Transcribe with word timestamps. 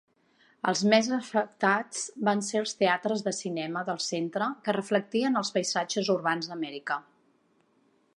Els 0.69 0.79
més 0.91 1.09
afectats 1.17 2.07
van 2.29 2.41
ser 2.47 2.61
els 2.61 2.73
teatres 2.79 3.21
de 3.27 3.33
cinema 3.39 3.83
del 3.89 4.01
centre 4.07 4.47
que 4.69 4.75
reflectien 4.79 5.37
els 5.43 5.53
paisatges 5.59 6.11
urbans 6.15 6.51
d'Amèrica. 6.53 6.99